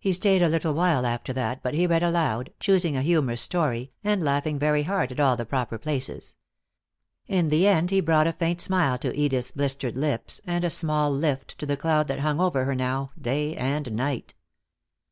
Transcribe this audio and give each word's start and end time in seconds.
He 0.00 0.12
stayed 0.12 0.42
a 0.42 0.48
little 0.48 0.74
while 0.74 1.06
after 1.06 1.32
that, 1.32 1.62
but 1.62 1.72
he 1.72 1.86
read 1.86 2.02
aloud, 2.02 2.52
choosing 2.58 2.96
a 2.96 3.02
humorous 3.02 3.40
story 3.42 3.92
and 4.02 4.20
laughing 4.20 4.58
very 4.58 4.82
hard 4.82 5.12
at 5.12 5.20
all 5.20 5.36
the 5.36 5.46
proper 5.46 5.78
places. 5.78 6.34
In 7.28 7.48
the 7.48 7.64
end 7.64 7.92
he 7.92 8.00
brought 8.00 8.26
a 8.26 8.32
faint 8.32 8.60
smile 8.60 8.98
to 8.98 9.16
Edith's 9.16 9.52
blistered 9.52 9.96
lips, 9.96 10.40
and 10.48 10.64
a 10.64 10.68
small 10.68 11.12
lift 11.14 11.56
to 11.60 11.64
the 11.66 11.76
cloud 11.76 12.08
that 12.08 12.18
hung 12.18 12.40
over 12.40 12.64
her 12.64 12.74
now, 12.74 13.12
day 13.20 13.54
and 13.54 13.92
night. 13.92 14.34